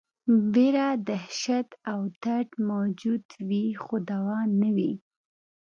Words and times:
ویره، 0.53 0.87
دهشت 1.07 1.67
او 1.91 1.99
درد 2.23 2.51
موجود 2.71 3.25
وي 3.47 3.65
خو 3.83 3.95
دوا 4.09 4.39
نه 4.61 4.69
وي. 4.75 4.93